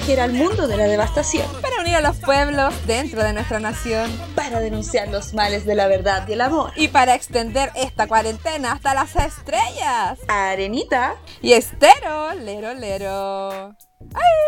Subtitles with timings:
[0.00, 4.10] proteger al mundo de la devastación, para unir a los pueblos dentro de nuestra nación,
[4.34, 8.72] para denunciar los males de la verdad y el amor, y para extender esta cuarentena
[8.72, 10.18] hasta las estrellas.
[10.28, 13.76] Arenita y Estero, lero, lero.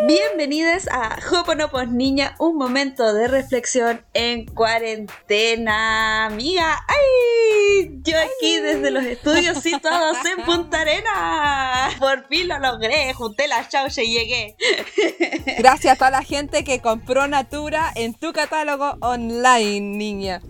[0.06, 6.26] Bienvenidos a Hoponopos Niña, un momento de reflexión en cuarentena.
[6.26, 7.61] Amiga, ¡ay!
[8.04, 11.90] Yo aquí desde los estudios situados en Punta Arena.
[11.98, 14.56] Por fin lo logré, junté la chaucha y llegué.
[15.58, 20.42] Gracias a toda la gente que compró Natura en tu catálogo online, niña.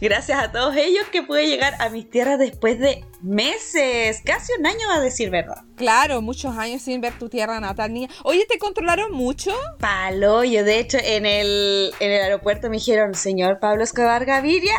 [0.00, 4.66] Gracias a todos ellos que pude llegar a mis tierras después de meses, casi un
[4.66, 5.64] año a decir verdad.
[5.76, 8.08] Claro, muchos años sin ver tu tierra natal, niña.
[8.24, 9.52] Oye, ¿te controlaron mucho?
[9.78, 14.74] Palo, yo de hecho en el, en el aeropuerto me dijeron, señor Pablo Escobar Gaviria,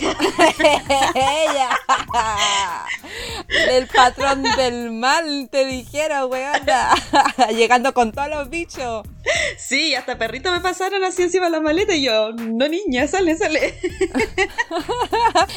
[1.14, 1.70] ¡Ella!
[3.48, 6.94] El patrón del mal te dijeron, weona.
[7.54, 9.06] Llegando con todos los bichos.
[9.56, 13.36] Sí, hasta perrito me pasaron así encima de la maleta y yo, no niña, sale,
[13.36, 13.78] sale.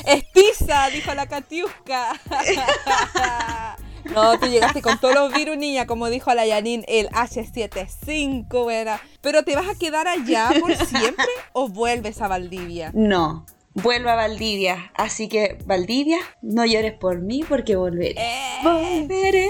[0.06, 2.20] Estiza, dijo la Katiuska.
[4.06, 9.00] No, tú llegaste con todos los virus, niña, como dijo la Yanin, el H75, ¿verdad?
[9.22, 12.92] Pero ¿te vas a quedar allá por siempre o vuelves a Valdivia?
[12.94, 14.92] No, vuelvo a Valdivia.
[14.96, 18.16] Así que, Valdivia, no llores por mí porque volveré.
[18.18, 18.60] Eh.
[18.64, 19.50] Volveré.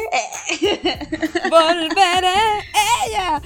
[1.50, 2.34] Volveré.
[3.08, 3.42] Ella.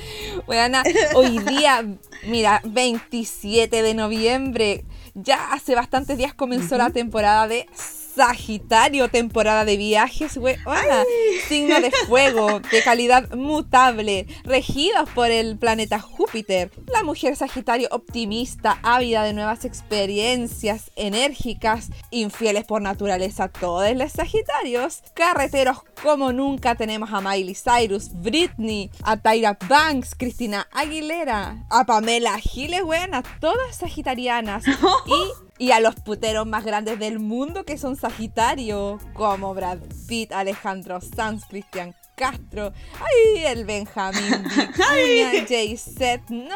[0.45, 0.81] Bueno,
[1.15, 1.85] hoy día,
[2.25, 4.85] mira, 27 de noviembre.
[5.13, 7.67] Ya hace bastantes días comenzó la temporada de
[8.15, 10.55] Sagitario, temporada de viajes, güey.
[10.65, 11.03] Hola.
[11.47, 16.71] Signo de fuego, de calidad mutable, regidos por el planeta Júpiter.
[16.87, 25.03] La mujer Sagitario optimista, ávida de nuevas experiencias, enérgicas, infieles por naturaleza, todos los Sagitarios.
[25.13, 32.37] Carreteros como nunca tenemos a Miley Cyrus, Britney, a Tyra Banks, Cristina Aguilera, a Pamela
[32.39, 32.81] Giles,
[33.11, 34.65] a todas sagitarianas.
[35.05, 40.31] y y a los puteros más grandes del mundo que son Sagitario, como Brad Pitt,
[40.31, 46.55] Alejandro Sanz, Cristian Castro, ay, el Benjamín Vicuña, Jay Z, no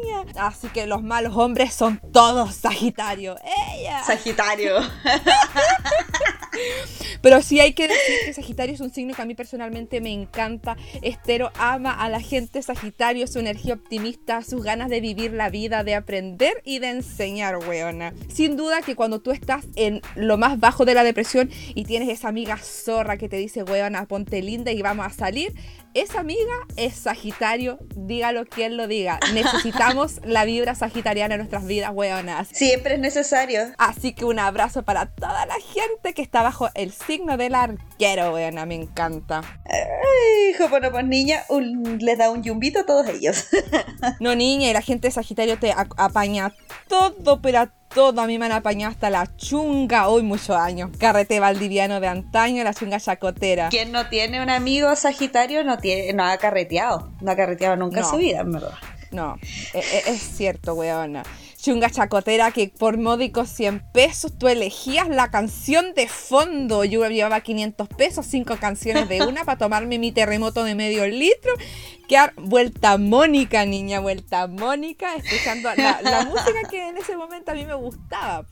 [0.00, 0.24] niña.
[0.36, 3.36] Así que los malos hombres son todos Sagitario.
[3.74, 4.04] Ella.
[4.04, 4.76] Sagitario.
[7.22, 10.12] Pero sí hay que decir que Sagitario es un signo que a mí personalmente me
[10.12, 10.76] encanta.
[11.02, 15.84] Estero ama a la gente Sagitario, su energía optimista, sus ganas de vivir la vida,
[15.84, 18.14] de aprender y de enseñar, weona.
[18.28, 22.08] Sin duda que cuando tú estás en lo más bajo de la depresión y tienes
[22.08, 25.52] esa amiga zorra que te dice, weona, ponte linda y vamos a salir,
[25.94, 29.18] esa amiga es Sagitario, dígalo quien lo diga.
[29.34, 32.48] Necesitamos la vibra sagitariana en nuestras vidas, weonas.
[32.52, 33.62] Siempre es necesario.
[33.78, 38.32] Así que un abrazo para toda la gente que está bajo el signo del arquero,
[38.32, 39.42] weona, me encanta.
[39.64, 41.44] Ay, bueno, pues niña,
[41.98, 43.48] les da un yumbito a todos ellos.
[44.20, 46.54] no, niña, y la gente de Sagitario te apaña
[46.88, 50.90] todo, pero todo a mí me han apañado hasta la chunga hoy muchos años.
[50.98, 53.68] Carrete valdiviano de antaño, la chunga chacotera.
[53.68, 57.12] Quien no tiene un amigo sagitario no, tiene, no ha carreteado.
[57.20, 58.74] No ha carreteado nunca en su vida, en verdad.
[59.10, 61.24] No, es, e, es cierto, weona
[61.60, 66.84] chunga chacotera que por módicos 100 pesos tú elegías la canción de fondo.
[66.84, 71.52] Yo llevaba 500 pesos, 5 canciones de una para tomarme mi terremoto de medio litro.
[72.10, 77.64] Quedar vuelta Mónica, niña, vuelta Mónica, escuchando la, música que en ese momento a mí
[77.64, 78.44] me gustaba.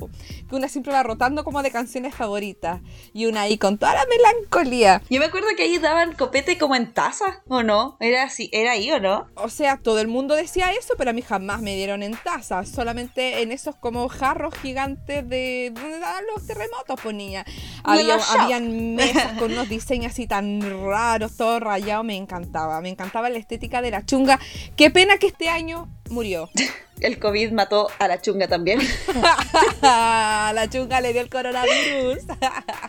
[0.49, 2.81] Que una siempre va rotando como de canciones favoritas.
[3.13, 5.03] Y una ahí con toda la melancolía.
[5.11, 7.97] Yo me acuerdo que ahí daban copete como en taza, ¿o no?
[7.99, 9.27] Era así, era ahí, ¿o no?
[9.35, 12.65] O sea, todo el mundo decía eso, pero a mí jamás me dieron en taza.
[12.65, 17.45] Solamente en esos como jarros gigantes de donde dan los terremotos, pues niña.
[17.83, 22.81] Había, habían mesas con unos diseños así tan raros, todo rayado, me encantaba.
[22.81, 24.39] Me encantaba la estética de la chunga.
[24.77, 26.51] Qué pena que este año murió.
[27.01, 28.81] El COVID mató a la chunga también.
[29.83, 32.25] la chunga le dio el coronavirus.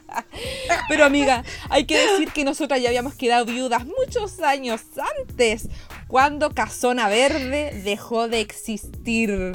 [0.90, 4.82] Pero amiga, hay que decir que nosotras ya habíamos quedado viudas muchos años
[5.20, 5.70] antes,
[6.08, 9.54] cuando Casona Verde dejó de existir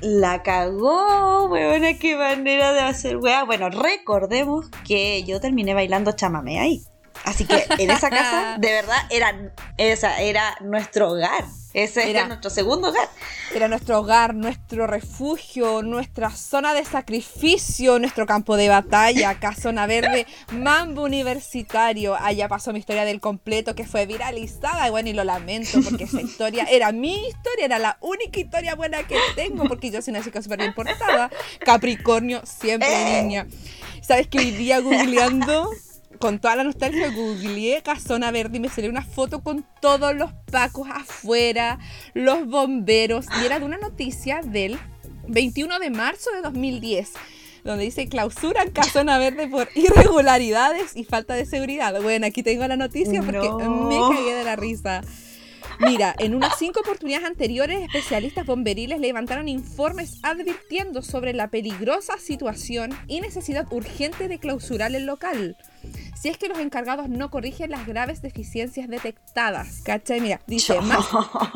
[0.00, 3.44] la cagó, weona, qué manera de hacer weá.
[3.44, 6.82] Bueno, recordemos que yo terminé bailando chamamé ahí.
[7.24, 11.44] Así que en esa casa, de verdad, era, esa, era nuestro hogar.
[11.74, 13.08] Ese era, nuestro segundo hogar.
[13.54, 19.86] Era nuestro hogar, nuestro refugio, nuestra zona de sacrificio, nuestro campo de batalla, acá zona
[19.86, 22.14] verde, mambo universitario.
[22.14, 24.86] Allá pasó mi historia del completo que fue viralizada.
[24.86, 28.74] Y bueno, y lo lamento porque esa historia era mi historia, era la única historia
[28.74, 31.30] buena que tengo porque yo soy una chica súper bien portada.
[31.60, 33.22] Capricornio, siempre eh.
[33.22, 33.46] niña.
[34.02, 35.70] ¿Sabes que hoy día googleando
[36.22, 40.32] con toda la nostalgia googleé Casona Verde y me salió una foto con todos los
[40.52, 41.80] pacos afuera,
[42.14, 44.78] los bomberos, y era de una noticia del
[45.26, 47.10] 21 de marzo de 2010
[47.64, 52.00] donde dice clausuran Casona Verde por irregularidades y falta de seguridad.
[52.00, 55.02] Bueno, aquí tengo la noticia porque me cagué de la risa.
[55.80, 62.90] Mira, en unas cinco oportunidades anteriores, especialistas bomberiles levantaron informes advirtiendo sobre la peligrosa situación
[63.08, 65.56] y necesidad urgente de clausurar el local
[66.14, 69.80] si es que los encargados no corrigen las graves deficiencias detectadas.
[69.84, 70.20] ¿Cachai?
[70.20, 71.06] Mira, dice, más,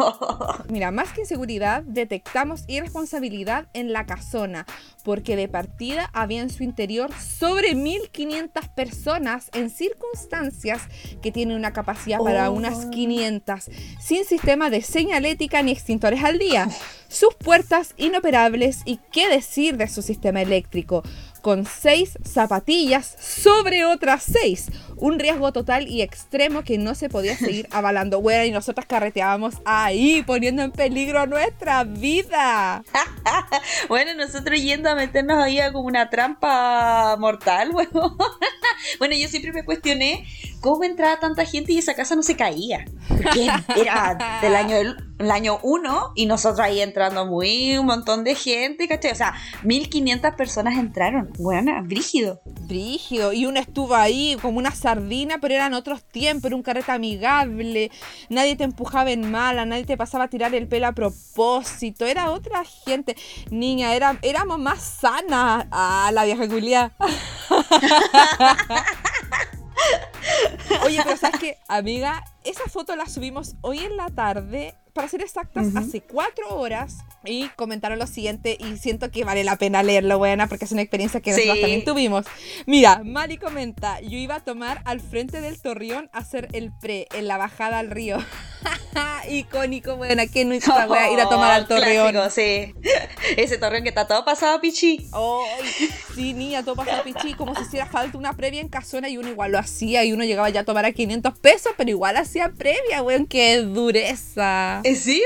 [0.68, 4.66] mira, más que inseguridad, detectamos irresponsabilidad en la casona,
[5.04, 10.82] porque de partida había en su interior sobre 1.500 personas en circunstancias
[11.22, 13.70] que tienen una capacidad para unas 500,
[14.00, 16.68] sin sistema de señalética ni extintores al día,
[17.08, 21.02] sus puertas inoperables y qué decir de su sistema eléctrico
[21.46, 24.66] con seis zapatillas sobre otras seis.
[24.96, 28.20] Un riesgo total y extremo que no se podía seguir avalando.
[28.20, 32.82] Bueno, y nosotras carreteábamos ahí, poniendo en peligro nuestra vida.
[33.88, 38.16] bueno, nosotros yendo a meternos ahí a como una trampa mortal, bueno.
[38.98, 40.26] bueno, yo siempre me cuestioné
[40.60, 42.86] cómo entraba tanta gente y esa casa no se caía.
[43.06, 48.34] Porque era del año el año 1 y nosotros ahí entrando muy un montón de
[48.34, 49.12] gente, ¿cachai?
[49.12, 51.32] O sea, 1500 personas entraron.
[51.38, 52.40] Bueno, brígido.
[52.44, 53.32] Brígido.
[53.32, 57.90] Y uno estuvo ahí como una sardina, pero eran otros tiempos, era un carrete amigable.
[58.28, 62.04] Nadie te empujaba en mala, nadie te pasaba a tirar el pelo a propósito.
[62.04, 63.16] Era otra gente.
[63.50, 65.66] Niña, era, éramos más sanas.
[65.70, 66.92] a la vieja Julia.
[70.84, 71.58] Oye, pero ¿sabes qué?
[71.68, 77.04] Amiga, esa foto la subimos hoy en la tarde para ser exactas, hace cuatro horas
[77.22, 80.80] y comentaron lo siguiente y siento que vale la pena leerlo, buena, porque es una
[80.80, 82.24] experiencia que nosotros también tuvimos.
[82.64, 87.08] Mira, Mari comenta, yo iba a tomar al frente del Torreón a hacer el pre
[87.12, 88.16] en la bajada al río.
[89.28, 92.12] Icónico, buena, que no hizo a ir a tomar al Torreón.
[92.12, 92.74] Clásico, sí.
[93.36, 95.08] Ese Torreón que está todo pasado pichi.
[96.14, 99.28] sí, niña, todo pasado pichi, como si hiciera falta una previa en casona y uno
[99.28, 102.52] igual lo hacía y uno llegaba ya a tomar a 500 pesos, pero igual hacía
[102.56, 104.80] previa, weón, qué dureza.
[104.84, 105.22] Eh, sí,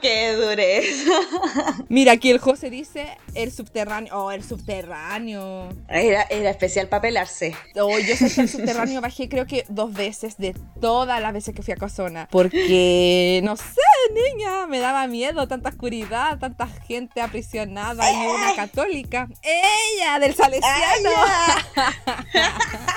[0.00, 1.12] qué dureza.
[1.88, 4.14] Mira, aquí el José dice el subterráneo.
[4.16, 5.68] Oh, el subterráneo.
[5.88, 7.54] Era, especial para pelarse.
[7.76, 11.54] Oh, yo sé que el subterráneo bajé creo que dos veces de todas las veces
[11.54, 12.28] que fui a Casona.
[12.30, 12.81] Porque,
[13.42, 13.80] no sé,
[14.14, 19.28] niña, me daba miedo, tanta oscuridad, tanta gente aprisionada y una católica.
[19.42, 20.18] ¡Ella!
[20.18, 21.10] ¡Del Salesiano!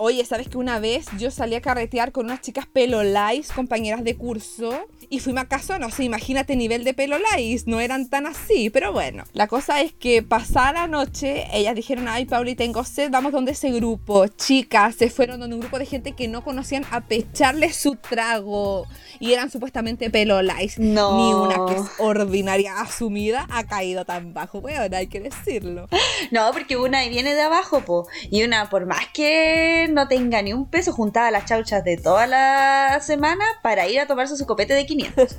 [0.00, 4.04] Oye, ¿sabes que una vez yo salí a carretear con unas chicas pelo lice, compañeras
[4.04, 4.72] de curso,
[5.10, 8.70] y fuimos a casa, no sé, imagínate nivel de pelo lice, no eran tan así,
[8.70, 9.24] pero bueno.
[9.32, 13.52] La cosa es que pasada la noche, ellas dijeron, ay, Pauli, tengo sed, vamos donde
[13.52, 14.28] ese grupo.
[14.28, 18.86] Chicas, se fueron donde un grupo de gente que no conocían a pecharle su trago,
[19.18, 20.80] y eran supuestamente pelo lice.
[20.80, 21.16] No.
[21.16, 25.88] Ni una que es ordinaria asumida ha caído tan bajo, bueno, hay que decirlo.
[26.30, 30.52] No, porque una viene de abajo, po, y una, por más que no tenga ni
[30.52, 34.72] un peso, juntaba las chauchas de toda la semana para ir a tomarse su copete
[34.74, 35.34] de 500.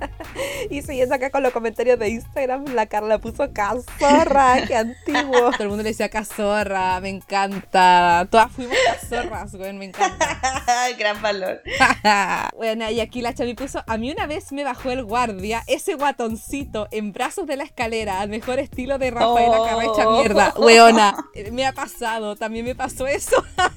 [0.70, 5.50] y siguiendo acá con los comentarios de Instagram, la Carla puso cazorra, qué antiguo.
[5.50, 8.26] Todo el mundo le decía cazorra, me encanta.
[8.30, 10.38] Todas fuimos cazorras, güey, me encanta.
[10.98, 11.60] Gran valor.
[12.56, 15.96] bueno, y aquí la Chami puso, a mí una vez me bajó el guardia, ese
[15.96, 19.66] guatoncito, en brazos de la escalera, al mejor estilo de Rafaela oh.
[19.66, 20.54] Carrecha mierda.
[20.56, 21.16] Weona,
[21.52, 23.44] me ha pasado, también me pasó eso.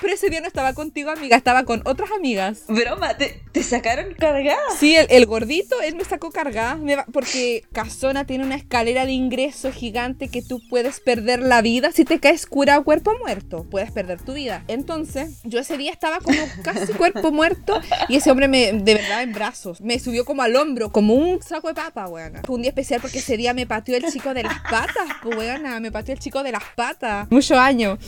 [0.00, 2.64] Pero ese día no estaba contigo, amiga, estaba con otras amigas.
[2.68, 4.58] Broma, ¿te, sacaron cargada?
[4.78, 6.78] Sí, el, gordito, él me sacó cargada.
[7.12, 12.04] porque Casona tiene una escalera de ingreso gigante que tú puedes perder la vida si
[12.04, 13.66] te caes cura o cuerpo muerto.
[13.70, 14.64] Puedes perder tu vida.
[14.68, 19.22] Entonces, yo ese día estaba como casi cuerpo muerto y ese hombre me, de verdad,
[19.22, 22.42] en brazos, me subió como al hombro, como un saco de papa, weona.
[22.44, 25.80] Fue un día especial porque ese día me pateó el chico de las patas, weona.
[25.80, 27.30] Me pateó el chico de las patas.
[27.30, 27.98] Mucho año.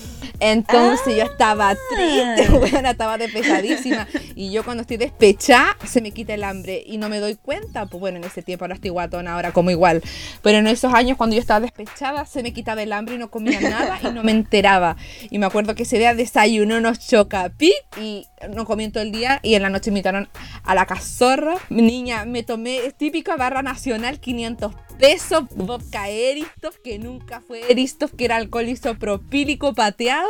[0.41, 4.07] Entonces yo estaba triste, buena, estaba despechadísima.
[4.35, 7.87] Y yo cuando estoy despechada, se me quita el hambre y no me doy cuenta.
[7.87, 10.03] Pues bueno, en ese tiempo ahora estoy guatona, ahora como igual.
[10.43, 13.31] Pero en esos años cuando yo estaba despechada, se me quitaba el hambre y no
[13.31, 14.97] comía nada y no me enteraba.
[15.31, 19.41] Y me acuerdo que ese día desayuno unos chocapic y no comí todo el día
[19.43, 20.29] y en la noche me invitaron
[20.65, 21.57] a la cazorra.
[21.71, 28.25] Niña, me tomé típica barra nacional, 500 pesos, vodka Eristoff, que nunca fue Eristoff, que
[28.25, 30.29] era alcohol isopropílico pateado.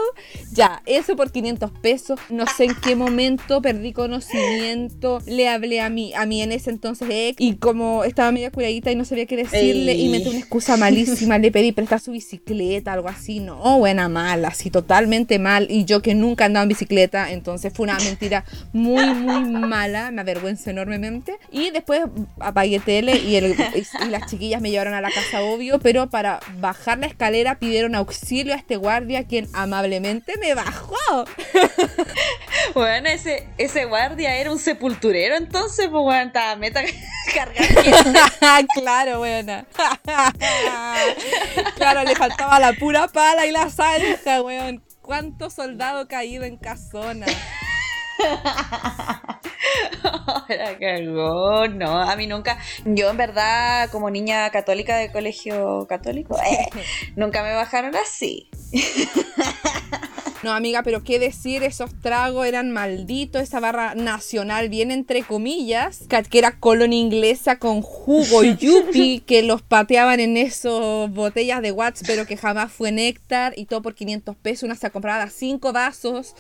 [0.53, 2.21] Ya, eso por 500 pesos.
[2.29, 5.21] No sé en qué momento perdí conocimiento.
[5.27, 8.91] Le hablé a mí, a mí en ese entonces ex, y como estaba media curadita
[8.93, 10.07] y no sabía qué decirle, Ey.
[10.07, 11.39] inventé una excusa malísima.
[11.39, 13.41] Le pedí prestar su bicicleta, algo así.
[13.41, 15.67] No, buena, mala, así totalmente mal.
[15.71, 20.11] Y yo que nunca andaba en bicicleta, entonces fue una mentira muy, muy mala.
[20.11, 21.39] Me avergüenzo enormemente.
[21.51, 22.03] Y después
[22.41, 23.57] apagué tele y, el-
[24.03, 27.95] y las chiquillas me llevaron a la casa, obvio, pero para bajar la escalera pidieron
[27.95, 30.97] auxilio a este guardia, quien amablemente me bajó.
[32.75, 36.83] Bueno, ese, ese guardia era un sepulturero entonces, pues bueno, estaba meta
[37.35, 38.03] cargar gente.
[38.75, 39.65] claro, buena.
[41.77, 44.83] claro, le faltaba la pura pala y la salsa, weón.
[45.03, 47.27] ¿Cuánto soldado caído en casona?
[50.03, 52.59] Ahora cagó, no, a mí nunca.
[52.85, 56.69] Yo, en verdad, como niña católica de colegio católico, eh,
[57.17, 58.51] nunca me bajaron así.
[60.45, 66.05] No, amiga, pero qué decir, esos tragos eran malditos, esa barra nacional, bien entre comillas,
[66.31, 72.03] que era colonia inglesa con jugo yuppie, que los pateaban en esos botellas de Watts,
[72.07, 76.35] pero que jamás fue néctar, y todo por 500 pesos, una se compraba cinco vasos.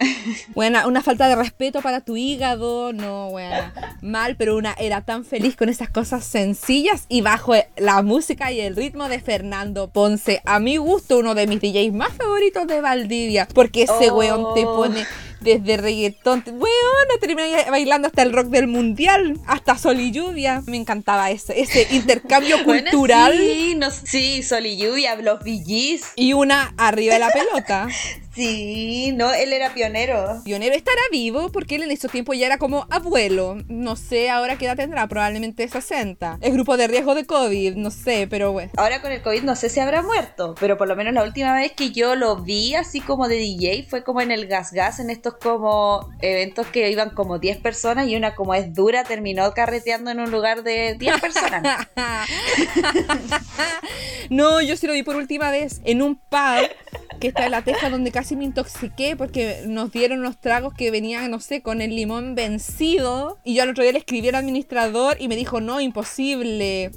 [0.54, 5.24] Buena, una falta de respeto para tu hígado, no, buena, mal, pero una era tan
[5.24, 10.40] feliz con esas cosas sencillas y bajo la música y el ritmo de Fernando Ponce,
[10.44, 14.14] a mi gusto uno de mis DJs más favoritos de Valdivia, porque ese Oh.
[14.16, 15.06] weón te pone
[15.40, 20.62] desde reggaetón, te- weón, termina bailando hasta el rock del mundial, hasta sol y lluvia,
[20.66, 23.32] me encantaba ese, ese intercambio Bueno, cultural.
[23.38, 26.12] sí, no- sí, Sol y Lluvia, los VGs.
[26.16, 27.88] Y una arriba de la pelota.
[28.38, 30.42] Sí, no, él era pionero.
[30.44, 33.56] Pionero estará vivo porque él en esos tiempos ya era como abuelo.
[33.66, 36.38] No sé ahora qué edad tendrá, probablemente 60.
[36.40, 38.70] Es grupo de riesgo de COVID, no sé, pero bueno.
[38.76, 41.52] Ahora con el COVID no sé si habrá muerto, pero por lo menos la última
[41.52, 45.00] vez que yo lo vi así como de DJ fue como en el Gas Gas,
[45.00, 49.52] en estos como eventos que iban como 10 personas y una como es dura terminó
[49.52, 51.88] carreteando en un lugar de 10 personas.
[54.30, 56.68] no, yo sí lo vi por última vez en un pub
[57.18, 60.90] que está en la teja donde casi me intoxiqué porque nos dieron unos tragos que
[60.90, 63.38] venían, no sé, con el limón vencido.
[63.44, 66.90] Y yo al otro día le escribí al administrador y me dijo, no, imposible.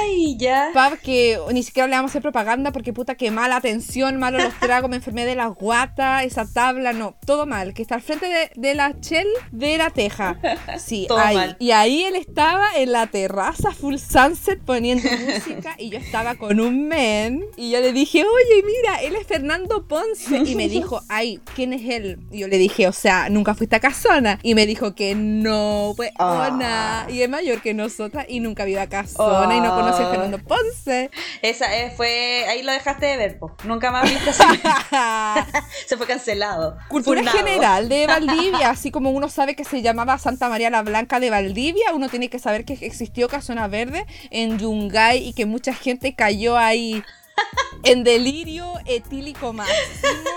[0.00, 0.70] Ay, ya.
[0.72, 4.38] pub que ni siquiera le vamos a hacer propaganda porque puta que mala atención, malo
[4.38, 8.02] los tragos, me enfermé de la guata, esa tabla, no, todo mal, que está al
[8.02, 10.38] frente de, de la Shell de la Teja.
[10.78, 11.36] Sí, Todo ahí.
[11.36, 11.56] mal.
[11.58, 16.60] Y ahí él estaba en la terraza full sunset poniendo música y yo estaba con
[16.60, 20.38] un men y yo le dije, oye, mira, él es Fernando Ponce.
[20.44, 22.18] Y me dijo, ay, ¿quién es él?
[22.30, 24.38] Y yo le dije, o sea, nunca fuiste a Casona.
[24.42, 27.06] Y me dijo que no, pues, Ah.
[27.10, 30.38] y es mayor que nosotras y nunca había ido a Casona y no conocí Fernando
[30.38, 31.10] Ponce.
[31.42, 33.56] Esa eh, fue, ahí lo dejaste de ver, po.
[33.64, 34.32] Nunca más viste.
[35.86, 36.76] Se fue cancelado.
[36.88, 37.38] Cultura Funado.
[37.38, 41.30] general de Valdivia, así como uno sabe que se llamaba Santa María la Blanca de
[41.30, 46.14] Valdivia, uno tiene que saber que existió Casona Verde en Yungay y que mucha gente
[46.14, 47.02] cayó ahí
[47.84, 50.30] en delirio etílico máximo.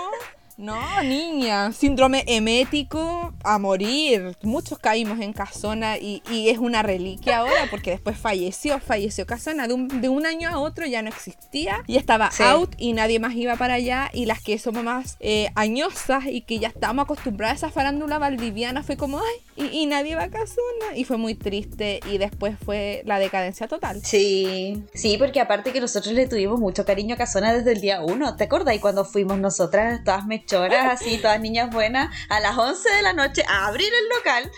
[0.56, 4.36] No, niña, síndrome emético a morir.
[4.42, 9.66] Muchos caímos en Casona y, y es una reliquia ahora porque después falleció, falleció Casona.
[9.66, 12.44] De un, de un año a otro ya no existía y estaba Sí.
[12.44, 14.10] out y nadie más iba para allá.
[14.12, 18.18] Y las que somos más eh, añosas y que ya estábamos acostumbradas a esa farándula
[18.18, 20.96] valdiviana fue como, ay, y, y nadie va a Casona.
[20.96, 24.00] Y fue muy triste y después fue la decadencia total.
[24.04, 28.02] Sí, sí, porque aparte que nosotros le tuvimos mucho cariño a Casona desde el día
[28.02, 28.36] uno.
[28.36, 28.76] ¿Te acuerdas?
[28.76, 33.12] Y cuando fuimos nosotras, todas mechoras, así, todas niñas buenas, a las 11 de la
[33.12, 34.50] noche a abrir el local,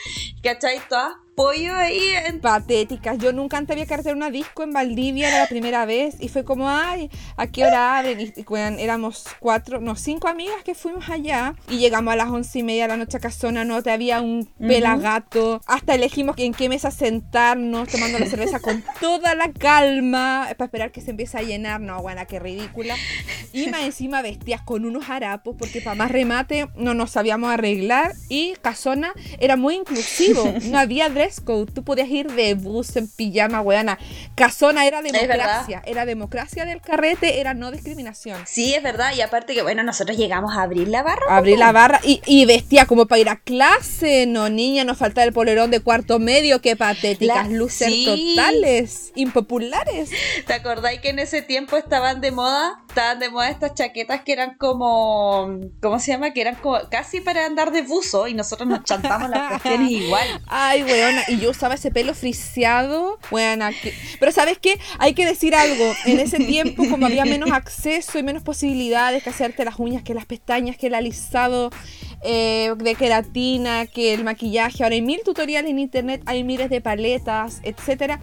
[0.43, 0.81] ¿cachai?
[0.89, 2.41] Todas pollo ahí en...
[2.41, 3.19] patéticas.
[3.19, 6.45] Yo nunca antes había carretera una disco en Valdivia, era la primera vez, y fue
[6.45, 8.21] como, ay, ¿a qué hora abren?
[8.21, 8.45] Y, y,
[8.79, 12.85] éramos cuatro, no, cinco amigas que fuimos allá, y llegamos a las once y media
[12.85, 16.91] de la noche a Casona, no te había un pelagato, hasta elegimos en qué mesa
[16.91, 21.81] sentarnos, tomando la cerveza con toda la calma, para esperar que se empiece a llenar,
[21.83, 22.97] no, buena, qué ridícula.
[23.53, 28.15] Y más encima vestías con unos harapos, porque para más remate no nos sabíamos arreglar,
[28.31, 33.09] y Casona era muy inclusivo, no había dress code, tú podías ir de bus en
[33.09, 33.99] pijama, weana.
[34.35, 38.41] Casona era democracia, era democracia del carrete, era no discriminación.
[38.47, 41.23] Sí, es verdad, y aparte que, bueno, nosotros llegamos a abrir la barra.
[41.29, 45.25] Abrí la barra y, y vestía como para ir a clase, no niña, nos faltaba
[45.25, 48.35] el polerón de cuarto medio, qué patéticas, La- luces sí.
[48.37, 50.11] totales, impopulares.
[50.47, 54.33] ¿Te acordáis que en ese tiempo estaban de moda estaban de moda estas chaquetas que
[54.33, 55.51] eran como,
[55.83, 56.31] ¿cómo se llama?
[56.33, 60.27] Que eran como casi para andar de buzo y nosotros nos chantamos las cuestiones igual.
[60.47, 63.71] Ay, weona, y yo usaba ese pelo friseado, weona.
[63.73, 64.79] que- Pero ¿sabes qué?
[64.99, 65.93] Hay que decir algo.
[66.07, 70.15] En ese tiempo, como había menos acceso y menos posibilidades que hacerte las uñas, que
[70.15, 71.71] las pestañas, que el alisado
[72.23, 74.83] eh, de queratina, que el maquillaje.
[74.85, 78.21] Ahora hay mil tutoriales en internet, hay miles de paletas, etcétera.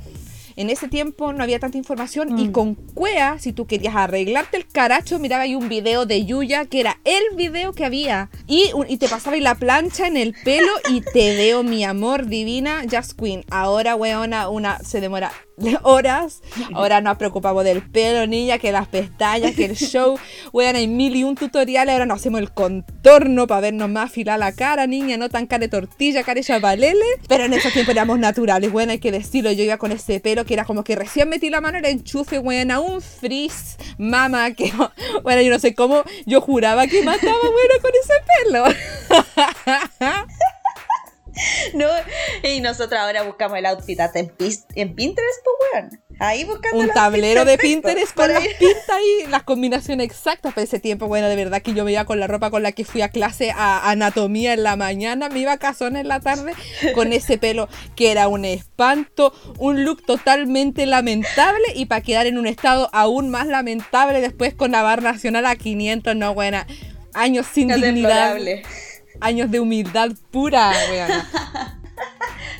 [0.55, 2.51] En ese tiempo no había tanta información y Mm.
[2.51, 6.79] con Cuea, si tú querías arreglarte el caracho, miraba ahí un video de Yuya que
[6.79, 11.01] era el video que había y, te pasaba ahí la plancha en el pelo y
[11.01, 13.43] te veo mi amor divina, Just Queen.
[13.49, 15.31] Ahora, weona, una se demora
[15.83, 16.41] horas.
[16.73, 20.17] Ahora nos preocupamos del pelo, niña, que las pestañas, que el show.
[20.51, 21.93] Weona, hay mil y un tutoriales.
[21.93, 25.61] Ahora nos hacemos el contorno para vernos más afilada la cara, niña, no tan cara
[25.61, 27.05] de tortilla, cara de chapalele.
[27.27, 29.51] Pero en esos tiempos éramos naturales, bueno, hay que decirlo.
[29.51, 32.39] Yo iba con ese pelo que era como que recién metí la mano, era enchufe,
[32.39, 34.71] buena, un frizz, mama, que
[35.23, 38.65] bueno, yo no sé cómo, yo juraba que mataba, bueno, con ese pelo.
[41.73, 41.87] No,
[42.43, 44.33] y nosotros ahora buscamos el outfit hasta en,
[44.75, 46.03] en Pinterest, pues weón.
[46.19, 47.57] Ahí buscando un tablero de.
[47.57, 51.07] Pinterest con Por las pintas ahí, las combinaciones exactas para ese tiempo.
[51.07, 53.09] Bueno, de verdad que yo me iba con la ropa con la que fui a
[53.09, 56.53] clase a anatomía en la mañana, me iba a casona en la tarde
[56.93, 62.37] con ese pelo que era un espanto, un look totalmente lamentable y para quedar en
[62.37, 66.67] un estado aún más lamentable después con la barra nacional a 500, no buena.
[67.15, 68.63] Años sin Es dignidad, deplorable.
[69.19, 71.79] Años de humildad pura, weona.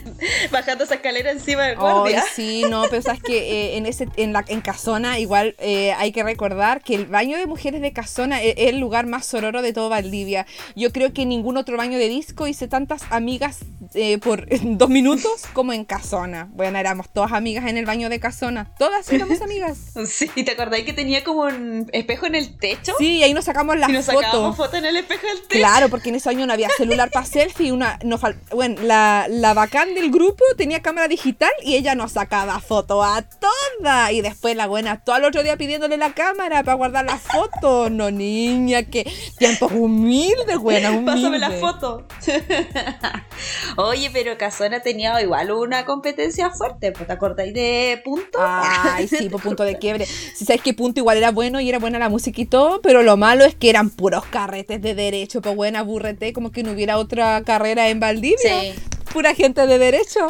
[0.52, 2.24] Bajando esa escalera encima del guardia.
[2.36, 3.38] sí, no, pero sabes que
[3.74, 7.38] eh, en ese en la en Casona igual eh, hay que recordar que el baño
[7.38, 10.46] de mujeres de Casona es, es el lugar más sororo de todo Valdivia.
[10.76, 13.60] Yo creo que en ningún otro baño de disco hice tantas amigas
[13.94, 16.50] eh, por dos minutos como en Casona.
[16.54, 18.72] Bueno, éramos todas amigas en el baño de Casona.
[18.78, 19.78] Todas éramos amigas.
[20.06, 22.94] Sí, ¿te acordáis que tenía como un espejo en el techo?
[22.98, 24.22] Sí, y ahí nos sacamos las y nos fotos.
[24.24, 25.60] sacábamos fotos en el espejo del techo.
[25.60, 27.72] Claro, porque en ese año no había celular para selfie.
[27.72, 32.60] Una, fal- bueno, la, la bacán del grupo tenía cámara digital y ella nos sacaba
[32.60, 34.12] fotos a todas.
[34.12, 37.92] Y después la buena, todo el otro día pidiéndole la cámara para guardar las fotos.
[37.92, 41.16] No, niña, que tiempos humildes, buena, humildes.
[41.16, 42.06] Pásame la foto.
[43.78, 46.92] Oye, pero Casona tenía igual una competencia fuerte.
[46.92, 48.40] pues, ¿Te acordáis de punto?
[48.40, 50.06] Ay, sí, por punto de quiebre.
[50.06, 53.04] Si sabes que punto igual era bueno y era buena la música y todo, pero
[53.04, 56.72] lo malo es que eran puros carretes de derecho, pues buena, aburrete, como que no
[56.72, 58.62] hubiera otra carrera en Valdivia.
[58.62, 58.74] Sí.
[59.14, 60.28] Pura gente de derecho.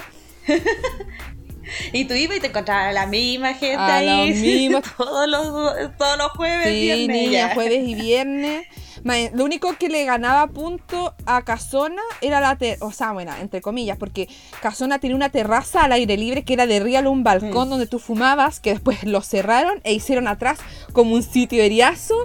[1.94, 4.30] Y tú ibas y te encontrabas a la misma gente A ahí.
[4.34, 4.84] los mismos.
[4.98, 7.08] todos, los, todos los jueves, Sí, viernes.
[7.08, 8.68] niña, jueves y viernes.
[9.04, 13.62] Ma- Lo único que le ganaba punto a Casona era la o sea, bueno, entre
[13.62, 14.28] comillas, porque
[14.62, 17.72] Casona tenía una terraza al aire libre que era de real un balcón Mm.
[17.72, 20.60] donde tú fumabas, que después lo cerraron e hicieron atrás
[20.94, 22.16] como un sitio eriazo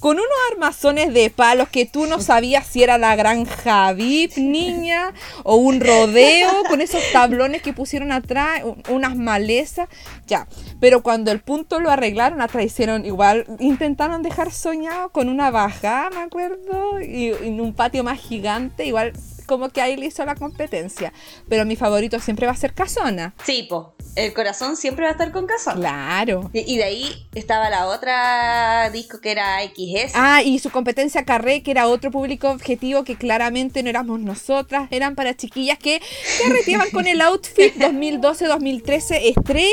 [0.00, 5.12] con unos armazones de palos que tú no sabías si era la granja VIP, niña,
[5.44, 9.88] o un rodeo con esos tablones que pusieron atrás, unas malezas,
[10.26, 10.46] ya.
[10.80, 16.17] Pero cuando el punto lo arreglaron, atrás hicieron igual, intentaron dejar soñado con una bajada,
[16.18, 19.12] me acuerdo, y, en un patio más gigante, igual
[19.48, 21.12] como que ahí le hizo la competencia.
[21.48, 23.34] Pero mi favorito siempre va a ser Casona.
[23.44, 23.94] Sí, po.
[24.14, 25.80] El corazón siempre va a estar con Casona.
[25.80, 26.50] Claro.
[26.52, 30.12] Y y de ahí estaba la otra disco que era XS.
[30.14, 34.88] Ah, y su competencia Carré, que era otro público objetivo que claramente no éramos nosotras,
[34.90, 36.02] eran para chiquillas que
[36.42, 39.72] carreteaban con el outfit 2012-2013 estrella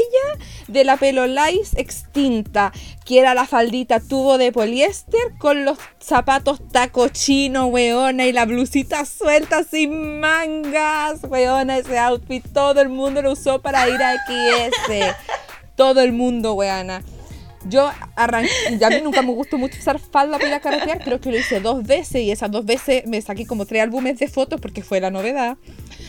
[0.67, 2.71] de la Pelo Lice extinta,
[3.05, 8.45] que era la faldita tubo de poliéster con los zapatos taco chino, weona, y la
[8.45, 14.15] blusita suelta sin mangas, weona, ese outfit, todo el mundo lo usó para ir a
[14.15, 15.15] XS.
[15.75, 17.03] Todo el mundo, weona.
[17.67, 18.49] Yo arranqué,
[18.83, 21.37] a mí nunca me gustó mucho usar falda para ir a carretear, creo que lo
[21.37, 24.83] hice dos veces y esas dos veces me saqué como tres álbumes de fotos porque
[24.83, 25.57] fue la novedad.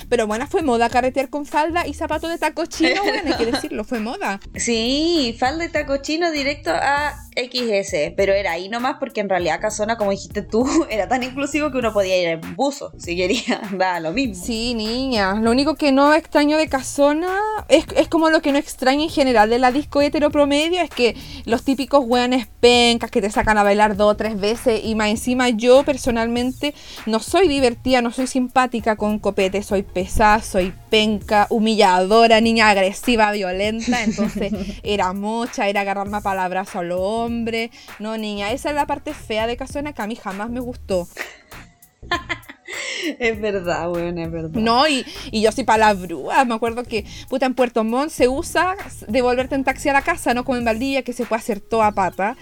[0.08, 3.52] Pero bueno, fue moda carretear con falda y zapatos de taco chino, bueno, hay que
[3.52, 4.40] decirlo, fue moda.
[4.54, 9.60] Sí, falda y taco chino directo a XS, pero era ahí nomás porque en realidad
[9.60, 13.60] Casona, como dijiste tú, era tan inclusivo que uno podía ir en buzo si quería,
[13.72, 14.42] da lo mismo.
[14.42, 17.38] Sí, niña, lo único que no extraño de Casona
[17.68, 20.90] es, es como lo que no extraño en general de la disco hetero promedio, es
[20.90, 24.94] que los típicos weones pencas que te sacan a bailar dos o tres veces y
[24.94, 26.74] más encima yo personalmente
[27.06, 33.32] no soy divertida, no soy simpática con copete, soy pesada, soy penca, humilladora, niña agresiva,
[33.32, 38.74] violenta, entonces era mocha, era agarrarme a palabras a los hombres, no niña, esa es
[38.74, 41.08] la parte fea de Casona que a mí jamás me gustó.
[43.18, 44.50] Es verdad, weón, es verdad.
[44.60, 46.44] No, y, y yo soy palabrúa.
[46.44, 48.76] Me acuerdo que, puta, en Puerto Montt se usa
[49.08, 51.92] devolverte en taxi a la casa, no como en Valdivia, que se puede hacer toda
[51.92, 52.36] pata.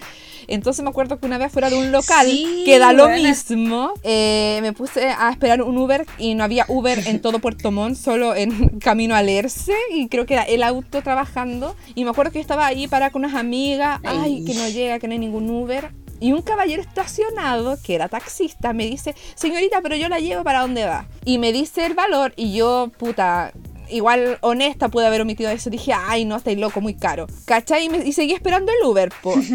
[0.47, 3.27] Entonces me acuerdo que una vez fuera de un local Sí, que da lo buena.
[3.29, 7.71] mismo, eh, me puse a esperar un Uber y no había Uber en todo Puerto
[7.71, 11.75] Montt, solo en camino al Erce y creo que era el auto trabajando.
[11.95, 14.45] Y me acuerdo que yo estaba ahí para con unas amigas, Ay.
[14.45, 15.89] que no llega, que no hay ningún Uber.
[16.25, 20.61] Y un caballero estacionado, que era taxista, me dice, señorita, pero yo la llevo para
[20.61, 21.05] dónde va.
[21.23, 23.51] Y me dice el valor y yo, puta,
[23.89, 25.69] igual honesta pude haber omitido eso.
[25.69, 27.27] Dije, ay, no, estáis loco, muy caro.
[27.45, 27.85] ¿Cachai?
[27.85, 29.11] Y, me- seguí esperando el Uber.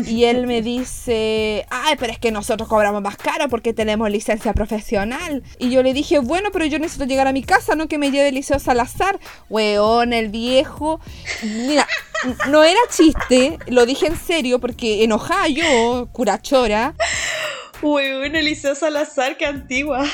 [0.07, 4.53] Y él me dice, ay, pero es que nosotros cobramos más caro porque tenemos licencia
[4.53, 5.43] profesional.
[5.59, 8.11] Y yo le dije, bueno, pero yo necesito llegar a mi casa, no que me
[8.11, 9.19] lleve el Liceo Salazar.
[9.49, 11.01] Weón, el viejo.
[11.43, 11.87] Mira,
[12.49, 16.95] no era chiste, lo dije en serio porque enojada yo, curachora.
[17.83, 20.05] Weón, Eliseo Salazar, qué antigua.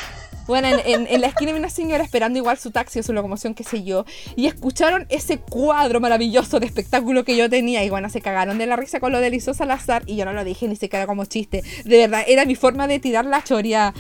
[0.47, 3.13] Bueno, en, en- en la esquina había una señora esperando igual su taxi o su
[3.13, 4.05] locomoción, qué sé yo,
[4.37, 8.67] y escucharon ese cuadro maravilloso de espectáculo que yo tenía, y bueno, se cagaron de
[8.67, 11.25] la risa con lo de Lizo Salazar, y yo no lo dije ni siquiera como
[11.25, 11.63] chiste.
[11.85, 13.93] De verdad, era mi forma de tirar la choria.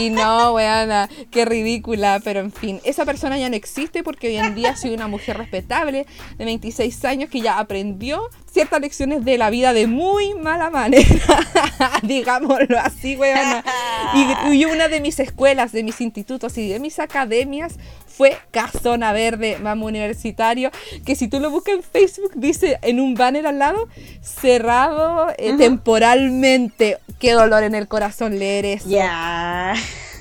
[0.00, 4.36] Y no, weana, qué ridícula, pero en fin, esa persona ya no existe porque hoy
[4.36, 9.38] en día soy una mujer respetable de 26 años que ya aprendió ciertas lecciones de
[9.38, 11.06] la vida de muy mala manera,
[12.02, 13.64] digámoslo así, weona.
[14.14, 19.12] Y, y una de mis escuelas, de mis institutos y de mis academias fue Casona
[19.12, 20.70] Verde, Mamo Universitario,
[21.04, 23.88] que si tú lo buscas en Facebook dice en un banner al lado,
[24.20, 26.98] cerrado eh, temporalmente.
[27.18, 28.88] Qué dolor en el corazón leer eso.
[28.88, 29.74] Ya.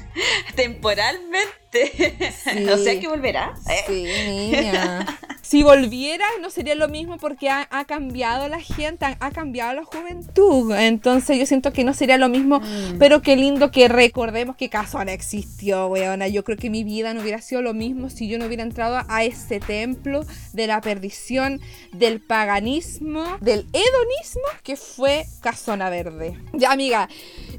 [0.55, 1.60] Temporalmente.
[1.71, 1.79] Sí.
[2.73, 3.53] O sea que volverá.
[3.69, 3.83] ¿eh?
[3.87, 5.05] Sí, niña.
[5.41, 9.73] Si volviera, no sería lo mismo porque ha, ha cambiado la gente, ha, ha cambiado
[9.73, 10.71] la juventud.
[10.73, 12.99] Entonces yo siento que no sería lo mismo, Mm.
[12.99, 16.29] pero qué lindo que recordemos que Casona existió, weona.
[16.29, 19.01] Yo creo que mi vida no hubiera sido lo mismo si yo no hubiera entrado
[19.09, 21.59] a ese templo de la perdición,
[21.91, 26.37] del paganismo, del hedonismo que fue Casona Verde.
[26.53, 27.09] Ya, amiga.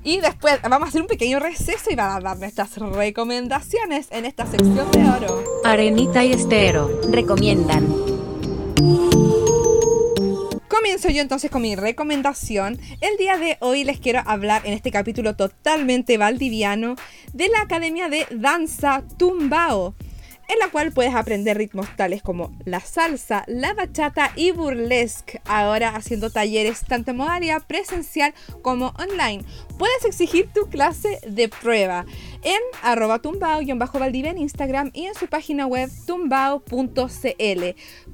[0.03, 4.25] Y después vamos a hacer un pequeño receso y van a dar nuestras recomendaciones en
[4.25, 5.45] esta sección de oro.
[5.65, 7.87] Arenita y Estero recomiendan.
[10.69, 12.79] Comienzo yo entonces con mi recomendación.
[13.01, 16.97] El día de hoy les quiero hablar en este capítulo totalmente valdiviano
[17.33, 19.95] de la Academia de Danza Tumbao,
[20.49, 25.91] en la cual puedes aprender ritmos tales como la salsa, la bachata y burlesque, ahora
[25.95, 29.45] haciendo talleres tanto en modalidad presencial como online.
[29.79, 32.05] Puedes exigir tu clase de prueba
[32.43, 37.65] en arroba tumbao-valdivia en Instagram y en su página web tumbao.cl.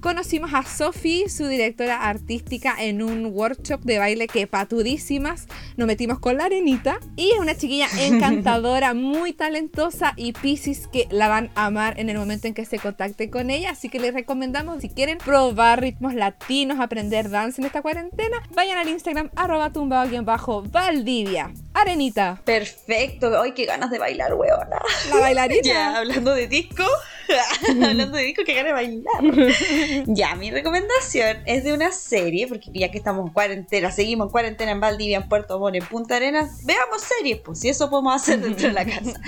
[0.01, 6.19] Conocimos a Sophie, su directora artística, en un workshop de baile que patudísimas nos metimos
[6.19, 7.01] con la arenita.
[7.17, 12.11] Y es una chiquilla encantadora, muy talentosa y Pisces que la van a amar en
[12.11, 13.71] el momento en que se contacte con ella.
[13.71, 18.79] Así que les recomendamos, si quieren probar ritmos latinos, aprender danza en esta cuarentena, vayan
[18.79, 21.48] al Instagram arroba tumbao-valdivia.
[21.75, 23.41] Arenita, Perfecto.
[23.41, 24.81] Ay, qué ganas de bailar, weona.
[25.11, 25.61] la bailarina.
[25.65, 26.85] Ya, hablando de disco.
[27.69, 30.05] hablando de disco, qué ganas de bailar.
[30.07, 34.31] ya, mi recomendación es de una serie, porque ya que estamos en cuarentena, seguimos en
[34.31, 38.15] cuarentena en Valdivia, en Puerto Montt, en Punta Arenas, veamos series, pues, si eso podemos
[38.15, 39.21] hacer dentro de la casa.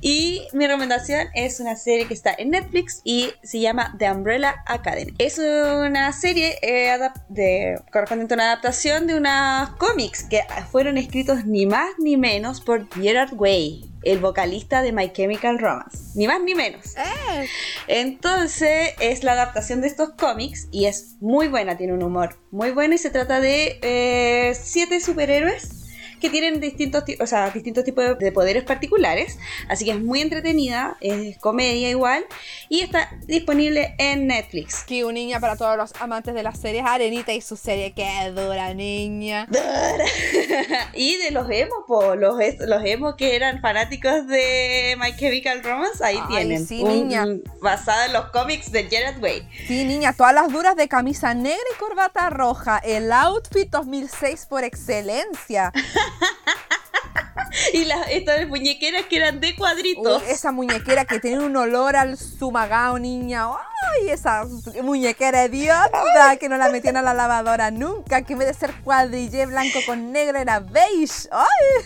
[0.00, 4.62] Y mi recomendación es una serie que está en Netflix y se llama The Umbrella
[4.66, 5.12] Academy.
[5.18, 11.44] Es una serie eh, de, correspondiente a una adaptación de unos cómics que fueron escritos
[11.44, 15.98] ni más ni menos por Gerard Way, el vocalista de My Chemical Romance.
[16.14, 16.96] Ni más ni menos.
[16.96, 17.48] Eh,
[17.88, 22.70] Entonces es la adaptación de estos cómics y es muy buena, tiene un humor muy
[22.70, 25.81] bueno y se trata de eh, siete superhéroes
[26.22, 30.00] que tienen distintos, ti- o sea, distintos tipos de- de poderes particulares, así que es
[30.00, 32.24] muy entretenida, es comedia igual
[32.70, 34.84] y está disponible en Netflix.
[34.84, 38.08] Que un niña para todos los amantes de las series Arenita y su serie que
[38.34, 39.46] dura niña.
[40.94, 46.02] y de los emo, po, los, los emo que eran fanáticos de My Chemical Romance,
[46.04, 46.66] ahí Ay, tienen.
[46.66, 47.26] sí, un- niña.
[47.60, 49.48] basada en los cómics de Gerard Way.
[49.66, 52.78] Sí, niña, todas las duras de camisa negra y corbata roja.
[52.78, 55.72] El outfit 2006 por excelencia.
[57.74, 60.22] Y las estas muñequeras que eran de cuadritos.
[60.24, 63.46] Esa muñequera que tiene un olor al sumagao, niña.
[63.82, 64.44] Ay, esa
[64.82, 68.22] muñequera hedionda que no la metían a la lavadora nunca.
[68.22, 71.28] Que en vez de ser cuadrillé blanco con negro era beige.
[71.30, 71.82] Ay,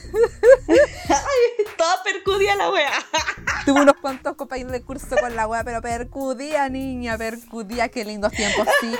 [1.77, 2.93] Toda percudia la wea.
[3.65, 8.33] Tuve unos cuantos compañeros de curso con la weá, pero percudía, niña, percudía, qué lindos
[8.33, 8.95] tiempos, sí.